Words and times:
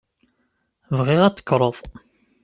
Bɣiɣ 0.97 1.21
ad 1.23 1.33
tekkreḍ. 1.35 1.77